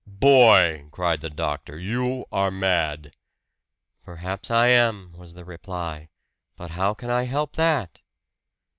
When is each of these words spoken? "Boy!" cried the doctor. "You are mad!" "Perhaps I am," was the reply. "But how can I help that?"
"Boy!" 0.07 0.87
cried 0.89 1.21
the 1.21 1.29
doctor. 1.29 1.77
"You 1.77 2.25
are 2.31 2.49
mad!" 2.49 3.15
"Perhaps 4.03 4.49
I 4.49 4.69
am," 4.69 5.13
was 5.13 5.35
the 5.35 5.45
reply. 5.45 6.09
"But 6.55 6.71
how 6.71 6.95
can 6.95 7.11
I 7.11 7.25
help 7.25 7.53
that?" 7.57 7.99